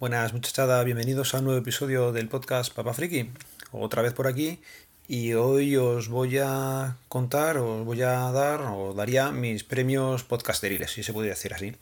Buenas 0.00 0.32
muchachada, 0.32 0.82
bienvenidos 0.82 1.34
a 1.34 1.40
un 1.40 1.44
nuevo 1.44 1.60
episodio 1.60 2.10
del 2.10 2.26
podcast 2.26 2.72
Papa 2.72 2.94
Friki. 2.94 3.30
Otra 3.70 4.00
vez 4.00 4.14
por 4.14 4.28
aquí 4.28 4.58
y 5.06 5.34
hoy 5.34 5.76
os 5.76 6.08
voy 6.08 6.38
a 6.38 6.96
contar, 7.08 7.58
os 7.58 7.84
voy 7.84 8.00
a 8.00 8.32
dar, 8.32 8.62
o 8.62 8.94
daría 8.94 9.30
mis 9.30 9.62
premios 9.62 10.24
podcasteriles, 10.24 10.90
si 10.90 11.02
se 11.02 11.12
puede 11.12 11.28
decir 11.28 11.52
así. 11.52 11.76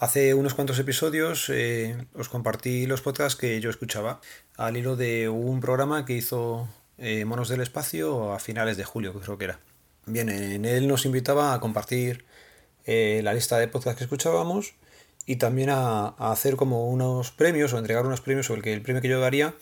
Hace 0.00 0.34
unos 0.34 0.54
cuantos 0.54 0.80
episodios 0.80 1.48
eh, 1.48 1.96
os 2.14 2.28
compartí 2.28 2.86
los 2.86 3.02
podcasts 3.02 3.38
que 3.38 3.60
yo 3.60 3.70
escuchaba 3.70 4.20
al 4.56 4.76
hilo 4.76 4.96
de 4.96 5.28
un 5.28 5.60
programa 5.60 6.04
que 6.04 6.14
hizo 6.14 6.68
eh, 6.98 7.24
Monos 7.24 7.48
del 7.48 7.60
Espacio 7.60 8.32
a 8.32 8.40
finales 8.40 8.76
de 8.76 8.82
julio, 8.82 9.14
creo 9.14 9.38
que 9.38 9.44
era. 9.44 9.60
Bien, 10.06 10.28
en 10.28 10.64
él 10.64 10.88
nos 10.88 11.06
invitaba 11.06 11.54
a 11.54 11.60
compartir 11.60 12.24
eh, 12.84 13.20
la 13.22 13.32
lista 13.32 13.58
de 13.58 13.68
podcasts 13.68 13.98
que 13.98 14.04
escuchábamos 14.04 14.74
y 15.26 15.36
también 15.36 15.70
a, 15.70 16.08
hacer 16.18 16.56
como 16.56 16.88
unos 16.88 17.30
premios 17.30 17.72
o 17.72 17.78
entregar 17.78 18.06
unos 18.06 18.20
premios 18.20 18.50
o 18.50 18.54
el, 18.54 18.62
que, 18.62 18.72
el 18.72 18.82
premio 18.82 19.02
que 19.02 19.08
yo 19.08 19.20
daría 19.20 19.54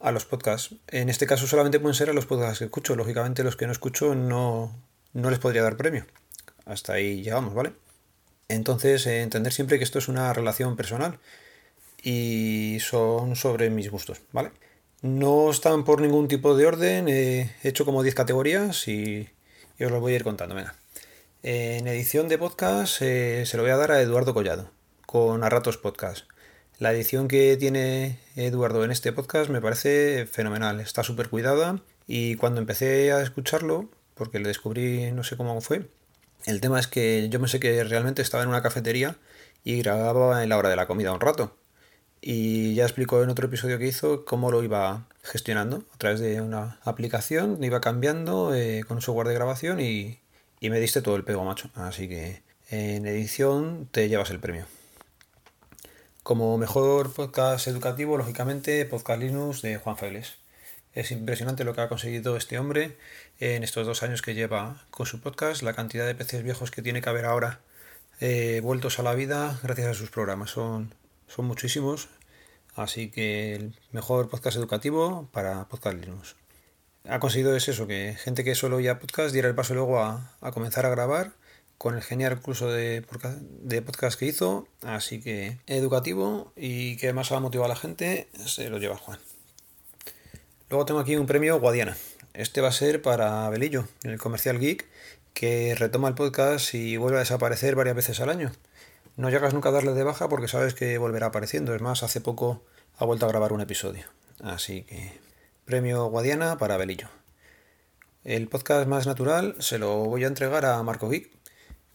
a 0.00 0.10
los 0.12 0.24
podcasts. 0.24 0.74
En 0.88 1.08
este 1.08 1.26
caso 1.26 1.46
solamente 1.46 1.80
pueden 1.80 1.94
ser 1.94 2.10
a 2.10 2.12
los 2.12 2.26
podcasts 2.26 2.58
que 2.58 2.64
escucho. 2.64 2.96
Lógicamente 2.96 3.44
los 3.44 3.56
que 3.56 3.66
no 3.66 3.72
escucho 3.72 4.14
no, 4.14 4.74
no 5.12 5.30
les 5.30 5.38
podría 5.38 5.62
dar 5.62 5.76
premio. 5.76 6.06
Hasta 6.64 6.94
ahí 6.94 7.22
llegamos, 7.22 7.54
¿vale? 7.54 7.72
Entonces, 8.48 9.06
eh, 9.06 9.22
entender 9.22 9.52
siempre 9.52 9.78
que 9.78 9.84
esto 9.84 9.98
es 9.98 10.08
una 10.08 10.32
relación 10.32 10.76
personal 10.76 11.18
y 12.02 12.78
son 12.80 13.36
sobre 13.36 13.70
mis 13.70 13.90
gustos, 13.90 14.20
¿vale? 14.32 14.50
No 15.02 15.50
están 15.50 15.84
por 15.84 16.00
ningún 16.00 16.28
tipo 16.28 16.56
de 16.56 16.66
orden, 16.66 17.08
he 17.08 17.50
hecho 17.62 17.84
como 17.84 18.02
10 18.02 18.14
categorías 18.14 18.86
y, 18.88 19.28
os 19.80 19.90
lo 19.90 20.00
voy 20.00 20.12
a 20.12 20.16
ir 20.16 20.24
contando, 20.24 20.54
venga. 20.54 20.74
En 21.42 21.88
edición 21.88 22.28
de 22.28 22.38
podcast 22.38 23.02
eh, 23.02 23.44
se 23.46 23.56
lo 23.56 23.64
voy 23.64 23.72
a 23.72 23.76
dar 23.76 23.90
a 23.90 24.00
Eduardo 24.00 24.32
Collado 24.32 24.70
con 25.12 25.44
A 25.44 25.50
Ratos 25.50 25.76
Podcast. 25.76 26.24
La 26.78 26.90
edición 26.90 27.28
que 27.28 27.58
tiene 27.58 28.18
Eduardo 28.34 28.82
en 28.82 28.90
este 28.90 29.12
podcast 29.12 29.50
me 29.50 29.60
parece 29.60 30.24
fenomenal, 30.24 30.80
está 30.80 31.02
súper 31.02 31.28
cuidada 31.28 31.82
y 32.06 32.36
cuando 32.36 32.62
empecé 32.62 33.12
a 33.12 33.20
escucharlo, 33.20 33.90
porque 34.14 34.38
le 34.38 34.48
descubrí 34.48 35.12
no 35.12 35.22
sé 35.22 35.36
cómo 35.36 35.60
fue, 35.60 35.86
el 36.46 36.62
tema 36.62 36.80
es 36.80 36.86
que 36.86 37.28
yo 37.28 37.40
me 37.40 37.48
sé 37.48 37.60
que 37.60 37.84
realmente 37.84 38.22
estaba 38.22 38.42
en 38.42 38.48
una 38.48 38.62
cafetería 38.62 39.18
y 39.64 39.82
grababa 39.82 40.42
en 40.42 40.48
la 40.48 40.56
hora 40.56 40.70
de 40.70 40.76
la 40.76 40.86
comida 40.86 41.12
un 41.12 41.20
rato. 41.20 41.58
Y 42.22 42.72
ya 42.74 42.84
explicó 42.84 43.22
en 43.22 43.28
otro 43.28 43.48
episodio 43.48 43.78
que 43.78 43.88
hizo 43.88 44.24
cómo 44.24 44.50
lo 44.50 44.62
iba 44.62 45.08
gestionando 45.22 45.84
a 45.92 45.98
través 45.98 46.20
de 46.20 46.40
una 46.40 46.80
aplicación, 46.84 47.62
iba 47.62 47.82
cambiando 47.82 48.54
eh, 48.54 48.82
con 48.88 48.96
un 48.96 49.02
software 49.02 49.28
de 49.28 49.34
grabación 49.34 49.78
y, 49.78 50.20
y 50.58 50.70
me 50.70 50.80
diste 50.80 51.02
todo 51.02 51.16
el 51.16 51.24
pego, 51.24 51.44
macho. 51.44 51.68
Así 51.74 52.08
que 52.08 52.40
en 52.70 53.06
edición 53.06 53.90
te 53.92 54.08
llevas 54.08 54.30
el 54.30 54.40
premio. 54.40 54.64
Como 56.22 56.56
mejor 56.56 57.12
podcast 57.12 57.66
educativo, 57.66 58.16
lógicamente, 58.16 58.84
Podcast 58.86 59.20
Linux 59.20 59.60
de 59.60 59.78
Juan 59.78 59.96
Failes. 59.96 60.36
Es 60.94 61.10
impresionante 61.10 61.64
lo 61.64 61.74
que 61.74 61.80
ha 61.80 61.88
conseguido 61.88 62.36
este 62.36 62.60
hombre 62.60 62.96
en 63.40 63.64
estos 63.64 63.88
dos 63.88 64.04
años 64.04 64.22
que 64.22 64.34
lleva 64.34 64.84
con 64.92 65.04
su 65.04 65.20
podcast, 65.20 65.62
la 65.62 65.74
cantidad 65.74 66.06
de 66.06 66.14
peces 66.14 66.44
viejos 66.44 66.70
que 66.70 66.80
tiene 66.80 67.02
que 67.02 67.08
haber 67.08 67.24
ahora 67.24 67.58
eh, 68.20 68.60
vueltos 68.62 69.00
a 69.00 69.02
la 69.02 69.14
vida 69.14 69.58
gracias 69.64 69.88
a 69.88 69.94
sus 69.94 70.10
programas. 70.10 70.50
Son, 70.50 70.94
son 71.26 71.46
muchísimos, 71.46 72.08
así 72.76 73.10
que 73.10 73.56
el 73.56 73.74
mejor 73.90 74.28
podcast 74.30 74.56
educativo 74.56 75.28
para 75.32 75.64
Podcast 75.64 75.98
Linux. 75.98 76.36
Ha 77.08 77.18
conseguido 77.18 77.56
es 77.56 77.66
eso, 77.66 77.88
que 77.88 78.14
gente 78.16 78.44
que 78.44 78.54
solo 78.54 78.76
oía 78.76 79.00
podcast 79.00 79.32
diera 79.32 79.48
el 79.48 79.56
paso 79.56 79.74
luego 79.74 79.98
a, 79.98 80.36
a 80.40 80.52
comenzar 80.52 80.86
a 80.86 80.90
grabar 80.90 81.32
con 81.82 81.96
el 81.96 82.02
genial 82.02 82.40
curso 82.40 82.70
de, 82.70 83.02
podcast 83.02 84.16
que 84.16 84.26
hizo, 84.26 84.68
así 84.82 85.20
que 85.20 85.58
educativo 85.66 86.52
y 86.54 86.96
que 86.96 87.12
más 87.12 87.32
ha 87.32 87.40
motivado 87.40 87.64
a 87.64 87.74
la 87.74 87.80
gente, 87.80 88.28
se 88.46 88.70
lo 88.70 88.78
lleva 88.78 88.96
Juan. 88.96 89.18
Luego 90.70 90.84
tengo 90.84 91.00
aquí 91.00 91.16
un 91.16 91.26
premio 91.26 91.58
Guadiana. 91.58 91.96
Este 92.34 92.60
va 92.60 92.68
a 92.68 92.72
ser 92.72 93.02
para 93.02 93.50
Belillo, 93.50 93.88
el 94.04 94.16
comercial 94.20 94.60
geek, 94.60 94.86
que 95.34 95.74
retoma 95.74 96.06
el 96.06 96.14
podcast 96.14 96.72
y 96.72 96.98
vuelve 96.98 97.16
a 97.16 97.26
desaparecer 97.26 97.74
varias 97.74 97.96
veces 97.96 98.20
al 98.20 98.30
año. 98.30 98.52
No 99.16 99.28
llegas 99.30 99.52
nunca 99.52 99.70
a 99.70 99.72
darle 99.72 99.92
de 99.92 100.04
baja 100.04 100.28
porque 100.28 100.46
sabes 100.46 100.74
que 100.74 100.98
volverá 100.98 101.26
apareciendo. 101.26 101.74
Es 101.74 101.82
más, 101.82 102.04
hace 102.04 102.20
poco 102.20 102.62
ha 102.96 103.04
vuelto 103.04 103.26
a 103.26 103.28
grabar 103.28 103.52
un 103.52 103.60
episodio. 103.60 104.04
Así 104.40 104.84
que 104.84 105.18
premio 105.64 106.06
Guadiana 106.06 106.58
para 106.58 106.76
Belillo. 106.76 107.08
El 108.22 108.46
podcast 108.46 108.86
más 108.86 109.08
natural 109.08 109.56
se 109.58 109.80
lo 109.80 109.96
voy 110.04 110.22
a 110.22 110.28
entregar 110.28 110.64
a 110.64 110.80
Marco 110.84 111.08
Geek, 111.08 111.41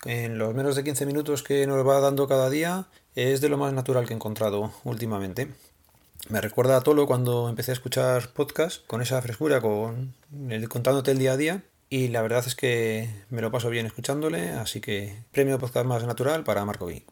en 0.06 0.38
los 0.38 0.54
menos 0.54 0.76
de 0.76 0.84
15 0.84 1.06
minutos 1.06 1.44
que 1.44 1.66
nos 1.68 1.86
va 1.88 2.00
dando 2.00 2.28
cada 2.28 2.50
día 2.50 2.88
es 3.16 3.42
de 3.42 3.50
lo 3.50 3.58
más 3.58 3.74
natural 3.74 4.06
que 4.06 4.14
he 4.14 4.16
encontrado 4.16 4.72
últimamente. 4.84 5.50
Me 6.30 6.42
recuerda 6.42 6.78
a 6.78 6.82
Tolo 6.82 7.08
cuando 7.08 7.48
empecé 7.48 7.72
a 7.72 7.74
escuchar 7.74 8.30
podcast 8.30 8.86
con 8.86 9.02
esa 9.02 9.22
frescura, 9.22 9.62
con 9.62 10.14
el, 10.50 10.68
contándote 10.68 11.12
el 11.12 11.20
día 11.20 11.34
a 11.34 11.38
día. 11.38 11.64
Y 11.90 12.10
la 12.10 12.22
verdad 12.22 12.44
es 12.46 12.56
que 12.56 13.10
me 13.30 13.42
lo 13.42 13.50
paso 13.50 13.70
bien 13.70 13.86
escuchándole, 13.86 14.50
así 14.50 14.82
que 14.82 15.24
premio 15.32 15.58
podcast 15.58 15.86
más 15.86 16.04
natural 16.04 16.44
para 16.44 16.66
Marco 16.66 16.88
B. 16.88 17.04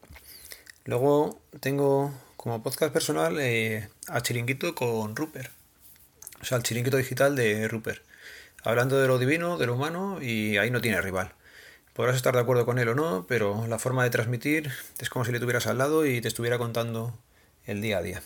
Luego 0.83 1.39
tengo 1.61 2.13
como 2.35 2.61
podcast 2.61 2.91
personal 2.91 3.39
eh, 3.39 3.89
a 4.07 4.21
Chiringuito 4.21 4.75
con 4.75 5.15
Rupert. 5.15 5.51
O 6.41 6.45
sea, 6.45 6.57
el 6.57 6.63
chiringuito 6.63 6.97
digital 6.97 7.35
de 7.35 7.67
Rupert. 7.67 8.03
Hablando 8.63 8.99
de 8.99 9.07
lo 9.07 9.17
divino, 9.17 9.57
de 9.57 9.65
lo 9.65 9.75
humano, 9.75 10.21
y 10.21 10.57
ahí 10.57 10.69
no 10.69 10.81
tiene 10.81 11.01
rival. 11.01 11.33
Podrás 11.95 12.17
estar 12.17 12.35
de 12.35 12.41
acuerdo 12.41 12.65
con 12.65 12.77
él 12.77 12.89
o 12.89 12.93
no, 12.93 13.25
pero 13.25 13.67
la 13.67 13.79
forma 13.79 14.03
de 14.03 14.09
transmitir 14.09 14.69
es 14.99 15.09
como 15.09 15.23
si 15.23 15.31
le 15.31 15.39
tuvieras 15.39 15.65
al 15.65 15.77
lado 15.77 16.05
y 16.05 16.19
te 16.19 16.27
estuviera 16.27 16.57
contando 16.57 17.17
el 17.65 17.81
día 17.81 17.99
a 17.99 18.01
día. 18.01 18.21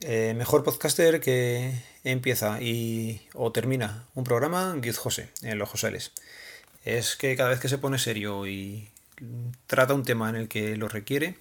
Eh, 0.00 0.34
mejor 0.36 0.62
podcaster 0.62 1.20
que 1.20 1.72
empieza 2.04 2.60
y 2.60 3.26
o 3.32 3.50
termina 3.50 4.04
un 4.14 4.24
programa, 4.24 4.74
Guiz 4.76 4.98
José, 4.98 5.30
en 5.40 5.58
los 5.58 5.70
Joseles. 5.70 6.12
Es 6.84 7.16
que 7.16 7.34
cada 7.34 7.48
vez 7.48 7.60
que 7.60 7.70
se 7.70 7.78
pone 7.78 7.98
serio 7.98 8.46
y 8.46 8.90
trata 9.66 9.94
un 9.94 10.02
tema 10.02 10.28
en 10.28 10.36
el 10.36 10.48
que 10.48 10.76
lo 10.76 10.88
requiere, 10.88 11.36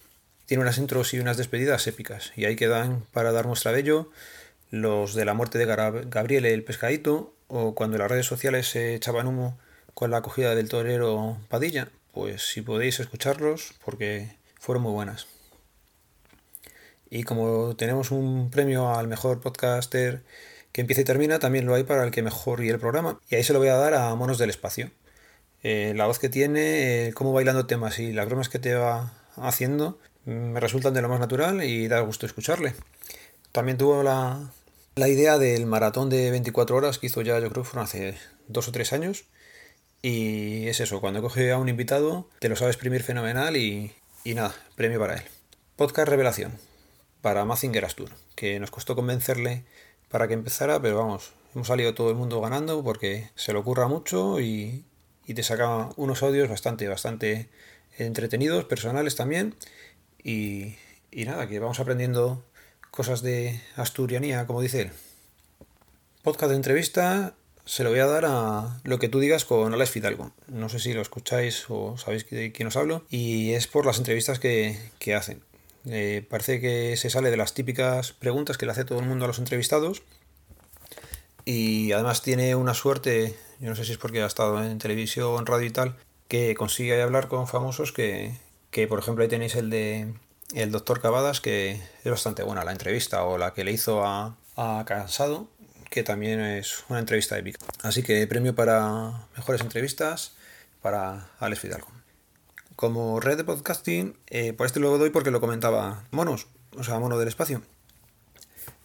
tiene 0.46 0.64
unas 0.64 0.78
intros 0.78 1.14
y 1.14 1.20
unas 1.20 1.36
despedidas 1.36 1.86
épicas. 1.88 2.32
Y 2.38 2.46
ahí 2.46 2.56
quedan 2.56 3.04
para 3.12 3.34
dar 3.34 3.46
muestra 3.46 3.74
de 3.74 3.82
ello 3.82 4.10
los 4.70 5.16
de 5.16 5.26
la 5.26 5.34
muerte 5.34 5.58
de 5.58 5.66
Gabriel 5.66 6.46
el 6.46 6.64
pescadito, 6.64 7.36
o 7.50 7.76
cuando 7.76 7.98
las 7.98 8.10
redes 8.10 8.26
sociales 8.26 8.70
se 8.70 8.96
echaban 8.96 9.28
humo 9.28 9.60
con 9.94 10.12
la 10.12 10.18
acogida 10.18 10.56
del 10.56 10.70
torero 10.70 11.38
Padilla, 11.50 11.90
pues 12.14 12.44
si 12.44 12.62
podéis 12.62 13.00
escucharlos 13.00 13.74
porque 13.84 14.36
fueron 14.60 14.84
muy 14.84 14.92
buenas. 14.92 15.28
Y 17.10 17.24
como 17.24 17.76
tenemos 17.76 18.12
un 18.12 18.50
premio 18.50 18.94
al 18.96 19.08
mejor 19.08 19.42
podcaster 19.42 20.24
que 20.72 20.82
empieza 20.82 21.02
y 21.02 21.06
termina, 21.06 21.40
también 21.40 21.66
lo 21.66 21.76
hay 21.76 21.84
para 21.84 22.04
el 22.06 22.12
que 22.12 22.24
mejor 22.24 22.64
y 22.64 22.70
el 22.70 22.80
programa. 22.80 23.20
Y 23.30 23.36
ahí 23.36 23.44
se 23.44 23.54
lo 23.54 23.60
voy 23.60 23.68
a 23.68 23.76
dar 23.76 23.94
a 23.94 24.16
Monos 24.16 24.38
del 24.38 24.50
Espacio. 24.50 24.92
Eh, 25.64 25.94
la 25.96 26.08
voz 26.08 26.20
que 26.20 26.30
tiene, 26.30 27.08
eh, 27.08 27.14
cómo 27.14 27.34
bailando 27.34 27.68
temas 27.68 28.00
y 28.00 28.14
las 28.14 28.26
bromas 28.28 28.50
que 28.50 28.60
te 28.60 28.74
va 28.76 29.14
haciendo 29.36 30.00
me 30.26 30.60
resultan 30.60 30.94
de 30.94 31.02
lo 31.02 31.10
más 31.10 31.20
natural 31.20 31.64
y 31.64 31.88
da 31.88 32.00
gusto 32.00 32.26
escucharle. 32.26 32.74
También 33.52 33.78
tuvo 33.78 34.04
la, 34.04 34.52
la 34.96 35.08
idea 35.10 35.38
del 35.38 35.66
maratón 35.66 36.10
de 36.10 36.32
24 36.32 36.76
horas 36.76 36.98
que 36.98 37.08
hizo 37.08 37.22
ya, 37.22 37.40
yo 37.40 37.50
creo 37.50 37.64
fueron 37.64 37.86
hace 37.86 38.18
dos 38.48 38.68
o 38.68 38.72
tres 38.72 38.94
años 38.94 39.26
y 40.02 40.68
es 40.68 40.80
eso, 40.80 41.00
cuando 41.00 41.22
coge 41.22 41.52
a 41.52 41.58
un 41.58 41.70
invitado, 41.70 42.28
te 42.40 42.50
lo 42.50 42.56
sabe 42.56 42.72
exprimir 42.72 43.04
fenomenal 43.04 43.56
y, 43.56 43.94
nada, 44.26 44.56
premio 44.76 45.00
para 45.00 45.16
él. 45.16 45.24
Podcast 45.76 46.08
Revelación, 46.08 46.58
para 47.22 47.46
Mazinger 47.46 47.86
Astur, 47.86 48.10
que 48.36 48.60
nos 48.60 48.72
costó 48.72 48.96
convencerle 48.96 49.64
para 50.10 50.28
que 50.28 50.34
empezara, 50.34 50.82
pero 50.82 50.98
vamos, 50.98 51.34
hemos 51.54 51.68
salido 51.68 51.94
todo 51.94 52.10
el 52.10 52.16
mundo 52.16 52.42
ganando 52.42 52.84
porque 52.84 53.30
se 53.36 53.54
lo 53.54 53.60
ocurra 53.60 53.88
mucho 53.88 54.40
y, 54.40 54.86
te 55.34 55.44
saca 55.44 55.92
unos 55.96 56.24
audios 56.24 56.50
bastante, 56.50 56.90
bastante 56.90 57.48
entretenidos, 57.98 58.66
personales 58.66 59.16
también. 59.16 59.56
Y, 60.22 60.76
y 61.10 61.24
nada, 61.24 61.48
que 61.48 61.58
vamos 61.60 61.80
aprendiendo 61.80 62.44
cosas 62.90 63.22
de 63.22 63.62
asturianía, 63.78 64.46
como 64.46 64.62
dice 64.62 64.82
él. 64.82 64.92
Podcast 66.22 66.50
de 66.50 66.58
entrevista 66.58 67.34
se 67.66 67.84
lo 67.84 67.90
voy 67.90 68.00
a 68.00 68.06
dar 68.06 68.26
a 68.26 68.80
lo 68.84 69.00
que 69.00 69.10
tú 69.10 69.20
digas 69.20 69.46
con 69.46 69.74
Alex 69.74 69.92
Fidalgo. 69.92 70.32
No 70.48 70.70
sé 70.70 70.80
si 70.80 70.94
lo 70.94 71.02
escucháis 71.02 71.66
o 71.70 71.98
sabéis 71.98 72.30
de 72.30 72.52
quién 72.52 72.68
os 72.68 72.76
hablo. 72.76 73.04
Y 73.10 73.52
es 73.52 73.68
por 73.68 73.86
las 73.86 73.98
entrevistas 73.98 74.40
que, 74.40 74.78
hacen. 75.16 75.42
Eh, 75.86 76.26
parece 76.30 76.60
que 76.60 76.96
se 76.98 77.10
sale 77.10 77.32
de 77.32 77.38
las 77.38 77.54
típicas 77.54 78.14
preguntas 78.14 78.58
que 78.58 78.66
le 78.66 78.72
hace 78.72 78.86
todo 78.86 79.00
el 79.00 79.06
mundo 79.06 79.26
a 79.26 79.28
los 79.28 79.40
entrevistados. 79.40 80.04
Y 81.46 81.92
además 81.92 82.22
tiene 82.22 82.56
una 82.56 82.74
suerte, 82.74 83.36
yo 83.60 83.70
no 83.70 83.76
sé 83.76 83.86
si 83.86 83.94
es 83.94 83.98
porque 83.98 84.22
ha 84.22 84.28
estado 84.28 84.64
en 84.64 84.78
televisión, 84.78 85.46
radio 85.46 85.68
y 85.68 85.72
tal, 85.72 85.96
que 86.28 86.54
consigue 86.56 87.02
hablar 87.02 87.28
con 87.28 87.48
famosos 87.48 87.92
que, 87.92 88.38
que 88.70 88.88
por 88.88 89.00
ejemplo 89.00 89.24
ahí 89.24 89.30
tenéis 89.30 89.56
el 89.56 89.72
de 89.72 90.14
el 90.54 90.72
doctor 90.72 91.02
Cavadas, 91.02 91.42
que 91.42 91.82
es 92.04 92.12
bastante 92.12 92.44
buena 92.44 92.64
la 92.64 92.72
entrevista, 92.72 93.24
o 93.24 93.38
la 93.38 93.54
que 93.54 93.64
le 93.64 93.72
hizo 93.72 94.06
a, 94.06 94.36
a 94.56 94.84
Cansado, 94.86 95.48
que 95.92 96.04
también 96.04 96.40
es 96.40 96.86
una 96.88 97.00
entrevista 97.00 97.38
épica. 97.38 97.60
Así 97.84 98.02
que 98.02 98.26
premio 98.26 98.56
para 98.56 99.28
mejores 99.36 99.60
entrevistas 99.62 100.34
para 100.82 101.30
Alex 101.38 101.60
Fidalgo. 101.60 101.90
Como 102.78 103.20
red 103.20 103.36
de 103.36 103.44
podcasting, 103.44 104.18
eh, 104.28 104.54
por 104.54 104.66
este 104.68 104.80
lo 104.80 104.98
doy 104.98 105.10
porque 105.10 105.32
lo 105.32 105.42
comentaba 105.42 106.06
Monos. 106.10 106.48
o 106.78 106.84
sea, 106.86 106.98
mono 106.98 107.20
del 107.20 107.28
espacio. 107.28 107.62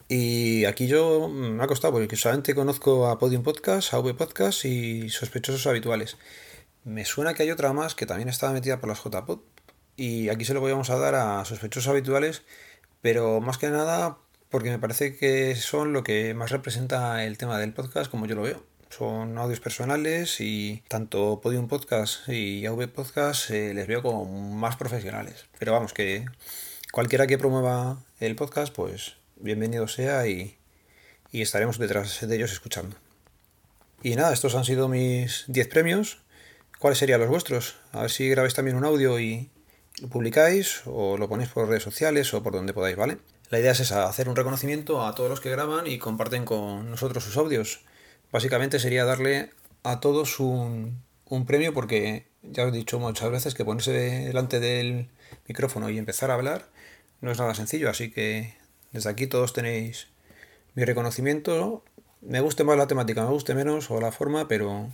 Y 0.09 0.65
aquí 0.65 0.89
yo 0.89 1.29
mm, 1.29 1.57
me 1.57 1.63
ha 1.63 1.69
costado 1.69 1.93
porque 1.95 2.17
solamente 2.17 2.57
conozco 2.57 3.07
a 3.07 3.21
Podium 3.21 3.45
Podcast, 3.45 3.95
a 3.95 4.01
V 4.01 4.15
Podcast 4.15 4.65
y 4.65 5.09
sospechosos 5.09 5.65
habituales. 5.69 6.17
Me 6.83 7.05
suena 7.05 7.35
que 7.35 7.45
hay 7.45 7.53
otra 7.53 7.73
más 7.73 7.95
que 7.95 8.07
también 8.07 8.29
estaba 8.29 8.53
metida 8.53 8.81
por 8.81 8.89
las 8.89 9.03
JPod. 9.03 9.39
Y 9.95 10.29
aquí 10.29 10.45
se 10.45 10.55
lo 10.55 10.61
vamos 10.61 10.91
a 10.91 10.99
dar 10.99 11.15
a 11.15 11.45
sospechosos 11.45 11.89
habituales, 11.89 12.43
pero 13.01 13.41
más 13.41 13.59
que 13.59 13.71
nada 13.71 14.19
porque 14.57 14.71
me 14.71 14.79
parece 14.79 15.15
que 15.19 15.55
son 15.55 15.93
lo 15.93 16.03
que 16.03 16.33
más 16.33 16.51
representa 16.51 17.23
el 17.27 17.37
tema 17.37 17.59
del 17.59 17.75
podcast 17.75 18.11
como 18.11 18.25
yo 18.25 18.35
lo 18.35 18.41
veo. 18.41 18.65
Son 18.89 19.37
audios 19.37 19.61
personales 19.61 20.41
y 20.41 20.83
tanto 20.89 21.43
Podium 21.43 21.69
Podcast 21.69 22.27
y 22.31 22.65
AV 22.65 22.89
Podcast 22.89 23.51
eh, 23.51 23.75
les 23.75 23.87
veo 23.87 24.01
como 24.01 24.25
más 24.25 24.77
profesionales. 24.77 25.45
Pero 25.59 25.73
vamos, 25.73 25.93
que 25.93 26.25
cualquiera 26.91 27.27
que 27.27 27.37
promueva 27.37 28.03
el 28.19 28.35
podcast, 28.35 28.75
pues 28.75 29.17
bienvenido 29.39 29.89
sea 29.89 30.27
y, 30.27 30.57
y 31.31 31.43
estaremos 31.43 31.77
detrás 31.77 32.27
de 32.27 32.35
ellos 32.35 32.51
escuchando. 32.51 32.97
Y 34.03 34.17
nada, 34.17 34.33
estos 34.33 34.55
han 34.55 34.65
sido 34.65 34.89
mis 34.89 35.45
10 35.49 35.69
premios. 35.69 36.23
¿Cuáles 36.79 36.99
serían 36.99 37.21
los 37.21 37.29
vuestros? 37.29 37.77
A 37.93 38.01
ver 38.01 38.11
si 38.11 38.31
grabáis 38.31 38.55
también 38.55 38.79
un 38.79 38.87
audio 38.87 39.21
y 39.21 39.51
lo 40.01 40.09
publicáis 40.09 40.81
o 40.87 41.19
lo 41.19 41.29
ponéis 41.29 41.51
por 41.51 41.69
redes 41.69 41.83
sociales 41.83 42.33
o 42.33 42.43
por 42.43 42.55
donde 42.55 42.73
podáis, 42.73 42.97
¿vale? 42.97 43.19
La 43.51 43.61
idea 43.61 43.73
es 43.73 43.81
esa, 43.81 44.09
hacer 44.09 44.29
un 44.29 44.37
reconocimiento 44.37 45.07
a 45.07 45.15
todos 45.15 45.31
los 45.31 45.41
que 45.41 45.51
graban 45.51 45.87
y 45.87 45.99
comparten 45.99 46.45
con 46.45 46.91
nosotros 46.91 47.23
sus 47.23 47.37
audios. 47.37 47.81
Básicamente 48.33 48.81
sería 48.81 49.05
darle 49.05 49.51
a 49.85 50.01
todos 50.01 50.41
un, 50.41 51.01
un 51.29 51.47
premio 51.47 51.73
porque 51.73 52.27
ya 52.43 52.65
os 52.65 52.73
he 52.73 52.77
dicho 52.77 52.99
muchas 52.99 53.31
veces 53.31 53.55
que 53.55 53.65
ponerse 53.65 53.93
delante 53.93 54.59
del 54.59 55.09
micrófono 55.47 55.91
y 55.91 55.99
empezar 55.99 56.31
a 56.31 56.35
hablar 56.35 56.69
no 57.21 57.31
es 57.31 57.39
nada 57.39 57.55
sencillo, 57.55 57.89
así 57.89 58.11
que 58.11 58.55
desde 58.93 59.11
aquí 59.11 59.27
todos 59.27 59.53
tenéis 59.53 60.09
mi 60.75 60.85
reconocimiento. 60.85 61.85
Me 62.21 62.41
guste 62.41 62.65
más 62.65 62.77
la 62.77 62.87
temática, 62.87 63.25
me 63.25 63.31
guste 63.31 63.55
menos 63.55 63.91
o 63.91 64.01
la 64.01 64.13
forma, 64.13 64.49
pero 64.49 64.91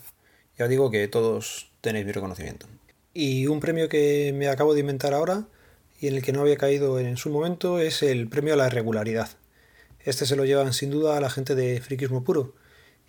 ya 0.59 0.69
digo 0.69 0.91
que 0.91 1.09
todos 1.09 1.71
tenéis 1.81 2.07
mi 2.07 2.13
reconocimiento. 2.13 2.67
Y 3.15 3.47
un 3.47 3.61
premio 3.61 3.89
que 3.89 4.33
me 4.35 4.49
acabo 4.49 4.75
de 4.75 4.81
inventar 4.81 5.15
ahora 5.15 5.47
y 6.03 6.09
en 6.09 6.17
el 6.17 6.23
que 6.23 6.33
no 6.33 6.41
había 6.41 6.57
caído 6.57 6.99
en 6.99 7.17
su 7.17 7.31
momento 7.31 7.79
es 7.79 8.03
el 8.03 8.29
premio 8.29 8.55
a 8.55 8.57
la 8.57 8.69
regularidad. 8.69 9.31
Este 10.01 10.27
se 10.27 10.35
lo 10.35 10.45
llevan 10.45 10.73
sin 10.73 10.91
duda 10.91 11.17
a 11.17 11.21
la 11.21 11.31
gente 11.31 11.55
de 11.55 11.81
Friquismo 11.81 12.25
Puro. 12.25 12.55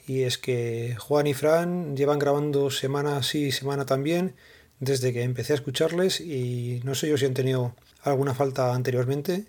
Y 0.06 0.22
es 0.22 0.38
que 0.38 0.96
Juan 1.00 1.26
y 1.26 1.34
Fran 1.34 1.98
llevan 1.98 2.20
grabando 2.20 2.70
semana 2.70 3.24
sí, 3.24 3.52
semana 3.52 3.88
también, 3.88 4.36
desde 4.80 5.12
que 5.12 5.24
empecé 5.24 5.54
a 5.54 5.56
escucharles 5.56 6.22
y 6.22 6.82
no 6.84 6.94
sé 6.94 7.10
yo 7.10 7.18
si 7.18 7.26
han 7.26 7.34
tenido 7.34 7.76
alguna 8.04 8.36
falta 8.36 8.76
anteriormente, 8.76 9.48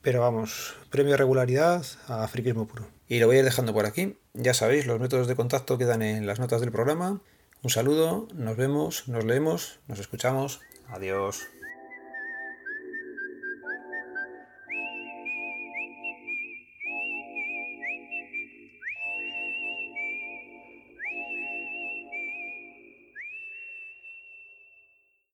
pero 0.00 0.20
vamos, 0.20 0.74
premio 0.88 1.14
a 1.14 1.16
regularidad 1.16 1.84
a 2.06 2.28
Friquismo 2.28 2.68
Puro. 2.68 2.86
Y 3.08 3.18
lo 3.18 3.26
voy 3.26 3.36
a 3.36 3.38
ir 3.40 3.44
dejando 3.44 3.74
por 3.74 3.86
aquí. 3.86 4.16
Ya 4.32 4.54
sabéis, 4.54 4.86
los 4.86 5.00
métodos 5.00 5.26
de 5.26 5.34
contacto 5.34 5.76
quedan 5.76 6.02
en 6.02 6.24
las 6.24 6.38
notas 6.38 6.60
del 6.60 6.70
programa. 6.70 7.20
Un 7.64 7.70
saludo, 7.70 8.28
nos 8.32 8.56
vemos, 8.56 9.08
nos 9.08 9.24
leemos, 9.24 9.80
nos 9.88 9.98
escuchamos. 9.98 10.60
Adiós. 10.88 11.48